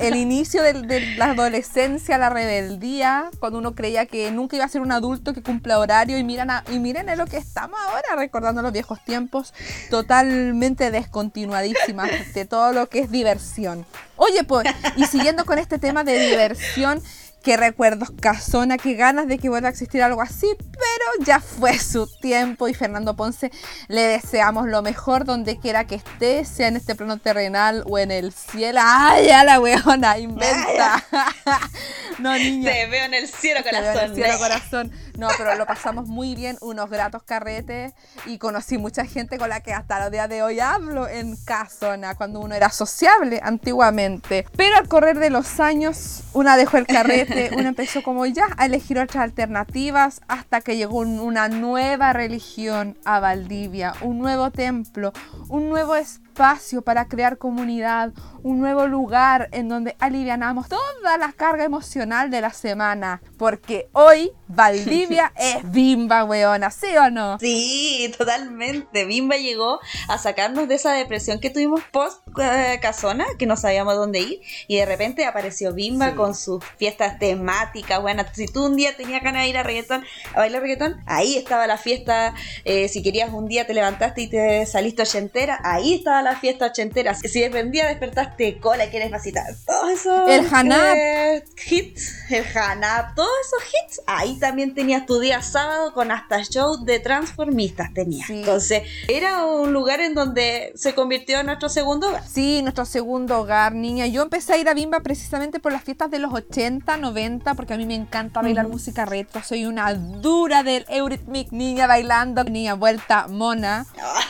[0.00, 4.68] El, inicio de, de, la adolescencia, la rebeldía, cuando uno creía que nunca iba a
[4.68, 8.16] ser un adulto que cumpla horario y miren, y miren en lo que estamos ahora,
[8.16, 9.54] recordando los viejos tiempos,
[9.88, 13.86] totalmente descontinuadísimas de todo lo que es diversión.
[14.16, 14.66] Oye, pues,
[14.96, 17.02] y siguiendo con este tema de diversión,
[17.42, 21.78] qué recuerdos, Casona, qué ganas de que vuelva a existir algo así, pero ya fue
[21.78, 23.50] su tiempo y Fernando Ponce
[23.88, 28.10] le deseamos lo mejor donde quiera que esté, sea en este plano terrenal o en
[28.10, 28.80] el cielo.
[28.82, 30.18] ¡Ay, ya la weona!
[30.18, 31.04] Inventa.
[32.18, 32.70] no, niña.
[32.70, 33.98] Te veo en el cielo, corazón.
[33.98, 34.92] en el cielo, corazón.
[35.18, 37.94] No, pero lo pasamos muy bien, unos gratos carretes
[38.26, 42.14] y conocí mucha gente con la que hasta los días de hoy hablo en Casona,
[42.14, 44.46] cuando uno era sociable antiguamente.
[44.56, 48.66] Pero al correr de los años, una dejó el carrete, una empezó como ya a
[48.66, 55.12] elegir otras alternativas hasta que llegó una nueva religión a Valdivia, un nuevo templo,
[55.48, 61.64] un nuevo espacio para crear comunidad, un nuevo lugar en donde alivianamos toda la carga
[61.64, 63.22] emocional de la semana.
[63.38, 67.38] Porque hoy Valdivia es Bimba, weona, ¿sí o no?
[67.38, 69.04] Sí, totalmente.
[69.04, 73.94] Bimba llegó a sacarnos de esa depresión que tuvimos post eh, Casona, que no sabíamos
[73.96, 78.00] dónde ir, y de repente apareció Bimba con sus fiestas temáticas.
[78.00, 81.36] Bueno, si tú un día tenías ganas de ir a reggaetón, a bailar reggaetón, ahí
[81.36, 82.34] estaba la fiesta.
[82.64, 86.66] Eh, si querías un día te levantaste y te saliste ochentera, ahí estaba la fiesta
[86.66, 87.14] ochentera.
[87.14, 90.26] Si dependía despertaste cola y quieres pasitar, todo eso.
[90.28, 90.94] El Hanap.
[90.96, 96.42] Eh, hits, el Hanap, todos esos hits, ahí también tenías tu día sábado con hasta
[96.44, 98.30] show de transformistas tenías.
[98.30, 102.22] Entonces, era un lugar en donde se convirtió en nuestro segundo hogar.
[102.26, 104.06] Sí, nuestro segundo hogar, niña.
[104.06, 107.74] Yo empecé a ir a Bimba precisamente por las fiestas de los 80, 90, porque
[107.74, 109.42] a mí me encanta bailar música retro.
[109.42, 113.86] Soy una dura del Eurythmic, niña bailando, niña vuelta mona.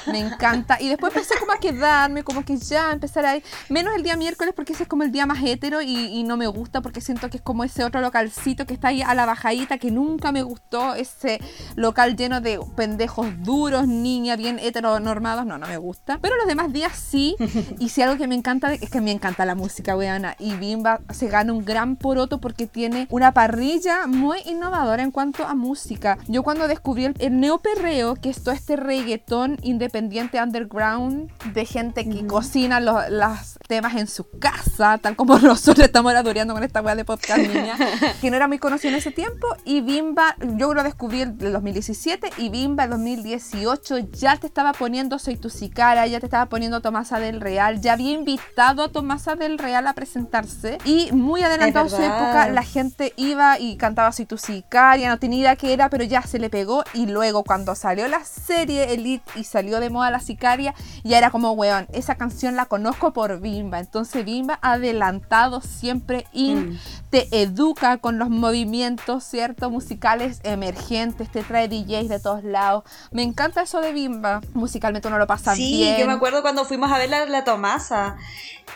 [0.06, 0.80] Me encanta.
[0.80, 3.42] Y después empecé como a quedarme, como que ya empezar a ir.
[3.68, 6.36] Menos el día miércoles porque ese es como el día más hétero y, y no
[6.36, 9.26] me gusta porque siento que es como ese otro localcito que está ahí a la
[9.26, 10.94] bajadita que nunca me gustó.
[10.94, 11.40] Ese
[11.74, 15.44] local lleno de pendejos duros, niña bien heteronormados.
[15.44, 16.18] No, no me gusta.
[16.22, 17.36] Pero los demás días sí.
[17.78, 20.36] Y si algo que me encanta es que me encanta la música, weana.
[20.38, 25.44] Y Bimba se gana un gran poroto porque tiene una parrilla muy innovadora en cuanto
[25.44, 26.18] a música.
[26.28, 32.06] Yo cuando descubrí el, el neoperreo, que es todo este reggaetón independiente underground de gente
[32.06, 36.94] que cocina los, temas en su casa, tal como nosotros estamos adoreando con esta weá
[36.94, 37.76] de podcast, niña,
[38.20, 39.46] que no era muy conocido en ese tiempo.
[39.64, 44.72] Y Bimba, yo lo descubrí en el 2017 y Bimba en 2018 ya te estaba
[44.74, 48.88] poniendo Soy tu Sicara, ya te estaba poniendo Tomasa del Real, ya había invitado a
[48.88, 50.76] Tomasa del Real a presentarse.
[50.84, 55.40] Y muy adelantado su época la gente iba y cantaba Soy tu Sicaria, no tenía
[55.40, 56.84] idea qué era, pero ya se le pegó.
[56.92, 61.30] Y luego cuando salió la serie Elite y salió de moda la Sicaria, ya era
[61.30, 66.78] como, weón, esa canción la conozco por Bimba, entonces Bimba adelantado siempre y Mm.
[67.10, 69.70] te educa con los movimientos, ¿cierto?
[69.70, 72.82] Musicales emergentes, te trae DJs de todos lados.
[73.12, 74.40] Me encanta eso de Bimba.
[74.54, 75.98] Musicalmente uno lo pasa Sí, bien.
[75.98, 78.16] yo me acuerdo cuando fuimos a ver la, la Tomasa.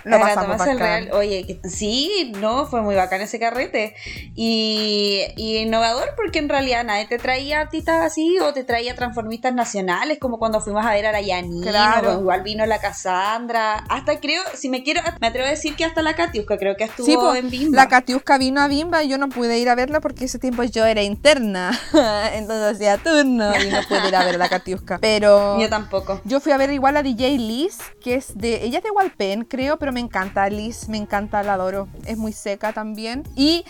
[0.05, 0.79] Lo la Tomasa bacán.
[0.79, 1.11] Real.
[1.13, 3.95] Oye, que- sí, no, fue muy bacán ese carrete.
[4.37, 9.55] Y, y innovador porque en realidad nadie te traía artistas así o te traía transformistas
[9.55, 12.21] nacionales, como cuando fuimos a ver a la Yanina, Claro.
[12.21, 13.85] igual vino la Cassandra.
[13.89, 16.85] Hasta creo, si me quiero, me atrevo a decir que hasta la Katiuska creo que
[16.85, 17.77] estuvo Sí, en Bimba.
[17.77, 20.63] la Katiuska vino a Bimba y yo no pude ir a verla porque ese tiempo
[20.65, 21.79] yo era interna.
[22.35, 24.99] Entonces hacía turno y no pude ir a ver a la Katiuska.
[24.99, 26.21] Pero Yo tampoco.
[26.25, 28.65] Yo fui a ver igual a DJ Liz, que es de.
[28.65, 31.89] Ella es de Walpen, creo, pero me encanta Liz, me encanta, la adoro.
[32.07, 33.23] Es muy seca también.
[33.35, 33.65] Y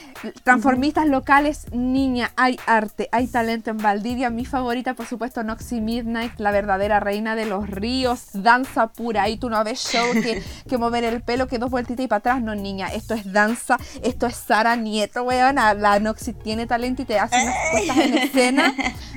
[0.45, 4.31] transformistas locales, niña, hay arte, hay talento en Valdivia.
[4.31, 9.23] Mi favorita, por supuesto, Noxy Midnight, la verdadera reina de los ríos, danza pura.
[9.25, 12.19] Ahí tú no ves show que, que mover el pelo, que dos vueltitas y para
[12.19, 12.43] atrás.
[12.43, 15.75] No, niña, esto es danza, esto es Sara Nieto, weona.
[15.75, 18.75] La Noxy tiene talento y te hace unas puestas en escena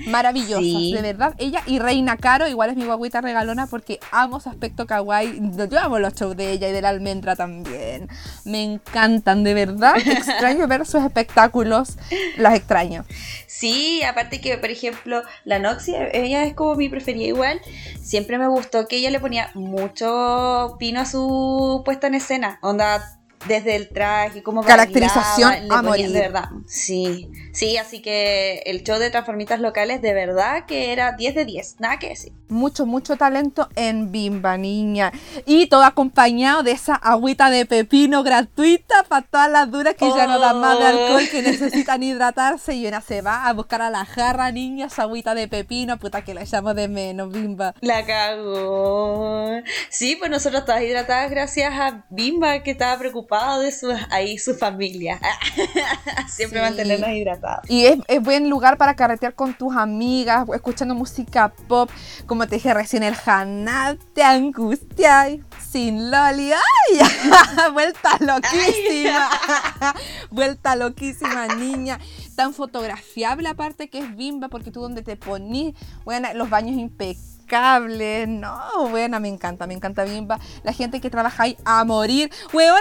[0.07, 0.93] maravillosas, Sí.
[0.93, 1.33] de verdad.
[1.37, 5.39] Ella y Reina Caro, igual es mi guaguita regalona porque amo su aspecto kawaii.
[5.69, 8.09] Yo amo los shows de ella y de la almendra también.
[8.45, 9.95] Me encantan, de verdad.
[10.05, 11.97] Extraño ver sus espectáculos.
[12.37, 13.05] Las extraño.
[13.47, 17.59] Sí, aparte que, por ejemplo, la Noxy, ella es como mi preferida igual.
[18.01, 22.59] Siempre me gustó que ella le ponía mucho pino a su puesta en escena.
[22.61, 26.11] Onda, desde el traje, como Caracterización a morir.
[26.11, 27.29] De verdad, sí.
[27.53, 31.75] Sí, así que el show de transformistas locales de verdad que era 10 de 10,
[31.79, 32.33] nada que decir.
[32.47, 35.11] Mucho, mucho talento en Bimba, niña.
[35.45, 40.25] Y todo acompañado de esa agüita de pepino gratuita para todas las duras que ya
[40.25, 42.73] no dan más de alcohol, que necesitan hidratarse.
[42.73, 46.23] Y una se va a buscar a la jarra, niña, esa agüita de pepino, puta
[46.23, 47.75] que la llamo de menos, Bimba.
[47.81, 49.51] La cagó.
[49.89, 52.97] Sí, pues nosotros todas hidratadas gracias a Bimba que estaba
[53.59, 55.19] de su, ahí su familia.
[56.27, 57.69] Siempre mantenernos hidratados.
[57.69, 61.89] Y es, es, buen lugar para carretear con tus amigas, escuchando música pop.
[62.25, 65.37] Como te dije recién, el Hanat te angustia.
[65.69, 66.51] Sin Loli.
[66.51, 66.99] ¡Ay!
[67.73, 69.29] Vuelta loquísima.
[70.31, 71.99] Vuelta loquísima, niña
[72.35, 77.38] tan fotografiable aparte que es Bimba, porque tú donde te ponís, bueno, los baños impecables
[77.49, 80.39] cable, No, buena, me encanta, me encanta Bimba.
[80.63, 82.31] La gente que trabaja ahí a morir.
[82.53, 82.75] Bueno,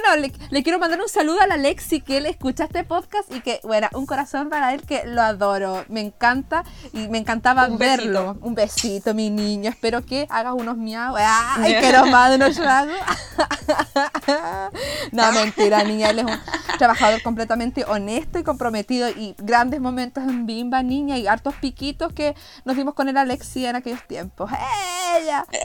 [0.51, 3.61] le, quiero mandar un saludo a la Lexi que él escucha este podcast y que,
[3.65, 5.85] bueno, un corazón para él que lo adoro.
[5.89, 8.37] Me encanta y me encantaba verlo.
[8.43, 9.71] Un besito, mi niño.
[9.71, 11.17] Espero que hagas unos miau.
[11.17, 12.93] Ay, que lo no yo hago.
[15.13, 16.11] no, mentira, niña.
[16.11, 16.39] Él es un
[16.79, 22.35] trabajador completamente honesto y comprometido y grandes momentos en Bimba, niña, y hartos piquitos que
[22.65, 25.47] nos dimos con el Alexi en aquellos tiempos ella.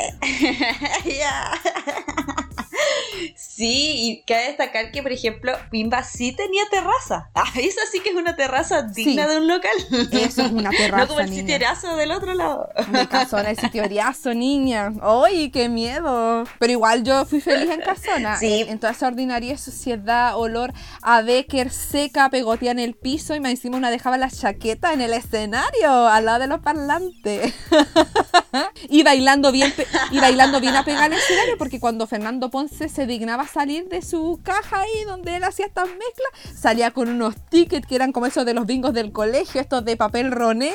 [3.35, 7.29] Sí, y cabe destacar que, por ejemplo, Pimba sí tenía terraza.
[7.35, 9.71] Ah, esa sí que es una terraza digna de un local.
[10.11, 11.03] Eso es una terraza.
[11.03, 12.69] No como el sitioriazo del otro lado.
[12.91, 14.91] De Casona, el sitioriazo, niña.
[15.01, 16.45] ¡Ay, qué miedo!
[16.59, 18.37] Pero igual yo fui feliz en Casona.
[18.37, 18.65] Sí.
[18.67, 23.51] En, toda esa ordinaria suciedad, olor a Becker seca, pegotea en el piso y me
[23.51, 27.53] encima una dejaba la chaqueta en el escenario, al lado de los parlantes.
[28.89, 29.73] y bailando bien
[30.11, 34.39] y bailando bien apegada al escenario porque cuando Fernando Ponce se dignaba salir de su
[34.43, 38.45] caja ahí donde él hacía estas mezclas, salía con unos tickets que eran como esos
[38.45, 40.73] de los bingos del colegio, estos de papel roneo,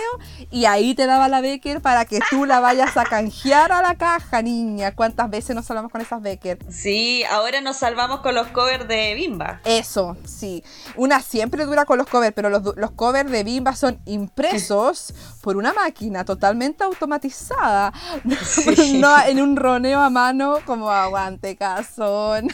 [0.51, 3.97] y ahí te daba la Becker para que tú la vayas a canjear a la
[3.97, 4.95] caja, niña.
[4.95, 6.59] ¿Cuántas veces nos salvamos con esas Becker?
[6.71, 9.61] Sí, ahora nos salvamos con los covers de Bimba.
[9.65, 10.65] Eso, sí.
[10.97, 15.57] Una siempre dura con los covers, pero los, los covers de Bimba son impresos por
[15.57, 17.68] una máquina totalmente automatizada.
[18.95, 22.49] no en un roneo a mano como aguante cazón.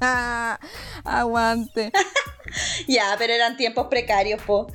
[1.04, 1.92] aguante.
[2.88, 4.66] Ya, pero eran tiempos precarios, po.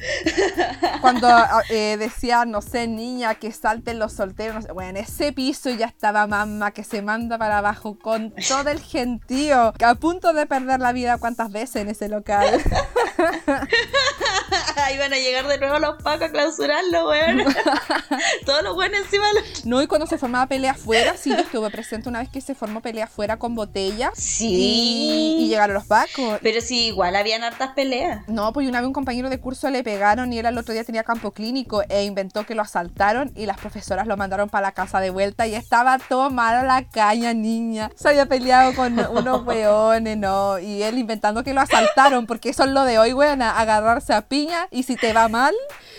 [1.01, 1.29] Cuando
[1.69, 6.25] eh, decían, no sé, niña, que salten los solteros, bueno, en ese piso ya estaba
[6.27, 10.79] mamá que se manda para abajo con todo el gentío, que a punto de perder
[10.79, 12.61] la vida cuántas veces en ese local.
[14.93, 17.43] Iban a llegar de nuevo los pacos a clausurarlo, weón.
[18.45, 19.25] Todos los buenos encima.
[19.65, 22.55] No, y cuando se formaba pelea afuera, sí, yo estuve presente una vez que se
[22.55, 24.11] formó pelea afuera con botella.
[24.15, 25.37] Sí.
[25.39, 26.39] Y, llegaron los pacos.
[26.41, 28.27] Pero sí, igual habían hartas peleas.
[28.27, 30.83] No, pues una vez un compañero de curso le pegaron y él al otro día
[30.83, 34.71] tenía campo clínico e inventó que lo asaltaron y las profesoras lo mandaron para la
[34.73, 37.91] casa de vuelta y estaba todo malo la caña, niña.
[37.95, 40.59] Se había peleado con unos weones, no.
[40.59, 44.21] Y él inventando que lo asaltaron, porque eso es lo de hoy, weón, agarrarse a
[44.21, 45.53] piña y si te va mal,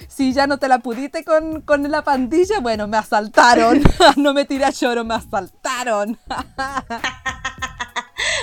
[0.09, 3.83] si ya no te la pudiste con, con la pandilla, bueno, me asaltaron.
[4.16, 6.18] no me tiré a lloro, me asaltaron.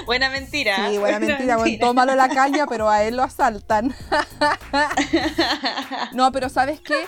[0.08, 0.89] buena mentira.
[0.89, 1.58] Sí, buena, mentira.
[1.58, 3.93] Bueno, tómalo la caña, pero a él lo asaltan.
[6.13, 7.06] no, pero ¿sabes qué?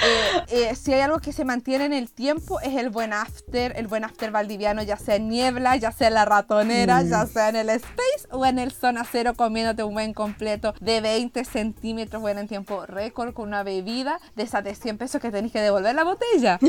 [0.00, 3.76] Eh, eh, si hay algo que se mantiene en el tiempo es el buen after,
[3.76, 7.28] el buen after valdiviano, ya sea en niebla, ya sea en la ratonera, ya mm.
[7.28, 11.44] sea en el space o en el zona cero comiéndote un buen completo de 20
[11.44, 15.52] centímetros, bueno, en tiempo récord con una bebida de esas de 100 pesos que tenéis
[15.52, 16.60] que devolver la botella.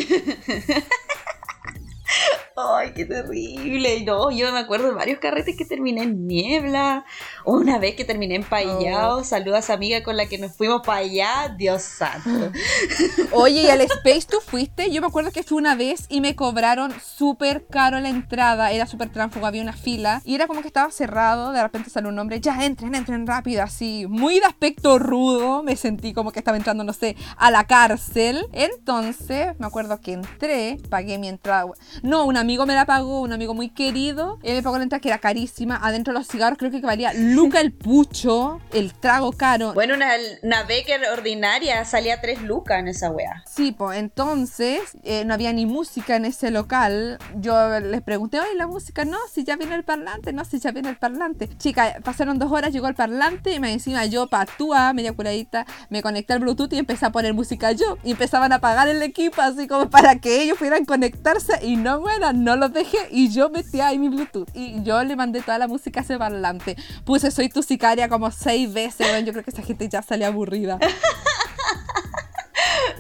[2.62, 4.04] Ay, qué terrible.
[4.04, 7.06] No, yo me acuerdo de varios carretes que terminé en niebla.
[7.46, 9.20] Una vez que terminé en Payao.
[9.20, 9.24] Oh.
[9.24, 11.56] Saludas amiga con la que nos fuimos para allá.
[11.58, 12.52] Dios santo.
[13.32, 14.92] Oye, ¿y al Space tú fuiste?
[14.92, 18.72] Yo me acuerdo que fui una vez y me cobraron súper caro la entrada.
[18.72, 20.22] Era súper tránfugo, había una fila.
[20.26, 21.54] Y era como que estaba cerrado.
[21.54, 22.42] De repente salió un hombre.
[22.42, 24.06] Ya, entren, entren rápido, así.
[24.10, 25.64] Muy de aspecto rudo.
[25.64, 28.48] Me sentí como que estaba entrando, no sé, a la cárcel.
[28.52, 31.66] Entonces, me acuerdo que entré, pagué mi entrada.
[32.04, 34.40] No, una amigo me la pagó, un amigo muy querido.
[34.42, 35.80] Él me pagó la entrada que era carísima.
[35.84, 39.76] Adentro de los cigarros creo que valía Luca el pucho, el trago caro.
[39.76, 43.44] Bueno, una, una Becker ordinaria salía 3 lucas en esa wea.
[43.46, 47.20] Sí, pues entonces eh, no había ni música en ese local.
[47.36, 50.72] Yo les pregunté, oye, la música, no, si ya viene el parlante, no, si ya
[50.72, 51.50] viene el parlante.
[51.60, 56.02] Chica, pasaron dos horas, llegó el parlante y me encima yo, patúa, media curadita, me
[56.02, 58.00] conecté al Bluetooth y empecé a poner música yo.
[58.04, 62.00] Y empezaban a pagar el equipo así como para que ellos pudieran conectarse y no,
[62.00, 65.58] bueno, no los dejé y yo metí ahí mi Bluetooth y yo le mandé toda
[65.58, 66.76] la música a ese parlante.
[67.06, 69.26] Puse Soy tu sicaria como seis veces, weón.
[69.26, 70.80] Yo creo que esa gente ya salió aburrida.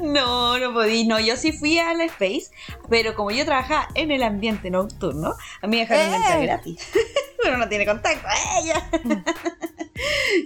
[0.02, 1.06] No, no podí.
[1.06, 2.47] No, yo sí fui al Space,
[2.89, 6.15] pero como yo trabajaba en el ambiente nocturno, a mí me dejaron ¡Eh!
[6.15, 6.89] entrar gratis.
[7.43, 8.28] pero no tiene contacto.
[8.62, 8.89] ¡Ella!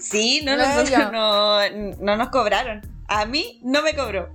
[0.01, 1.59] sí, no, nosotros no,
[1.99, 2.81] no nos cobraron.
[3.07, 4.29] A mí no me cobró.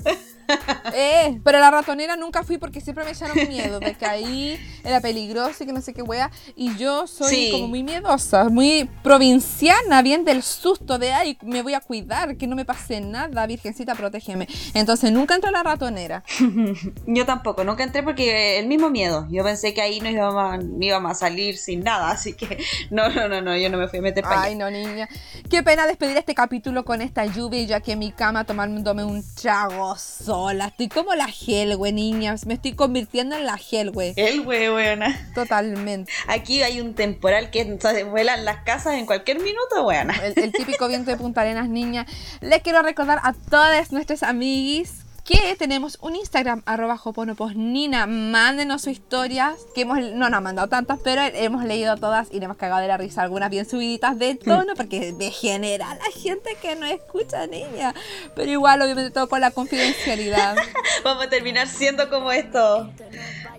[0.95, 5.01] Eh, pero la ratonera nunca fui porque siempre me echaron miedo de que ahí era
[5.01, 6.31] peligroso y que no sé qué wea.
[6.57, 7.49] Y yo soy Sí.
[7.53, 12.47] como muy miedosa, muy provinciana, bien del susto de ay, me voy a cuidar, que
[12.47, 14.49] no me pase nada, virgencita, protégeme.
[14.75, 16.25] Entonces nunca entré a la ratonera.
[17.07, 19.27] Yo tampoco, nunca entré porque el mismo miedo.
[19.31, 22.59] Yo pensé que ahí no íbamos a, íbamos a salir sin nada, así que
[22.91, 25.09] no, no, no, no, yo no me fui a meter para Ay, no, niña.
[25.51, 29.05] Qué pena despedir este capítulo con esta lluvia y yo aquí en mi cama tomándome
[29.05, 29.97] un trago
[30.39, 30.67] sola.
[30.67, 32.37] Estoy como la Helwe, niña.
[32.47, 34.13] Me estoy convirtiendo en la Helwe.
[34.17, 35.29] El weona.
[35.35, 36.13] Totalmente.
[36.29, 40.15] Aquí hay un temporal que se vuelan las casas en cualquier minuto, weona.
[40.23, 42.07] El, el típico viento de Punta Arenas, niña.
[42.41, 48.07] Les quiero recordar a todas nuestras amiguis que tenemos un Instagram, arroba joponoposnina.
[48.07, 52.39] Mándenos sus historias, que hemos, no nos han mandado tantas, pero hemos leído todas y
[52.39, 53.25] le hemos cagado de la risa.
[53.25, 57.95] Algunas bien subiditas de tono, porque degenera a la gente que no escucha, niña.
[58.35, 60.57] Pero igual, obviamente, todo con la confidencialidad.
[61.05, 62.89] Vamos a terminar siendo como estos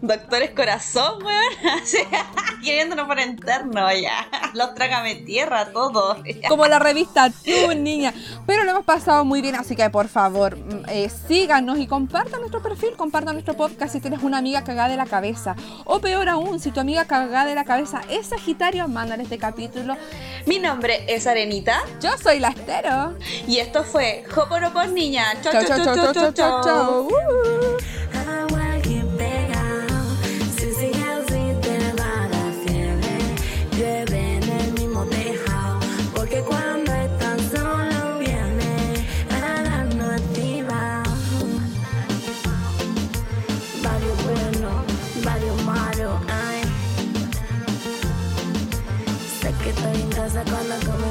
[0.01, 1.53] doctores corazón, weón.
[2.63, 4.27] Queriéndonos por interno ya.
[4.53, 6.17] Los trágame tierra, todos.
[6.47, 8.13] como la revista Tú, niña.
[8.45, 12.39] Pero lo hemos pasado muy bien, así que por favor, mm, eh, síganos y compartan
[12.39, 15.55] nuestro perfil, compartan nuestro podcast si tienes una amiga cagada de la cabeza.
[15.85, 19.95] O peor aún, si tu amiga cagada de la cabeza es Sagitario, mándale este capítulo.
[20.45, 23.13] Mi nombre es Arenita Yo soy la Estero.
[23.47, 25.25] y esto fue Hoporopos Niña.
[25.41, 27.07] Chau, Chau, chau, chau, chau, chau, chau, chau.
[27.07, 27.79] Uh.
[28.09, 28.68] Que pega,
[50.35, 51.08] malos, ay.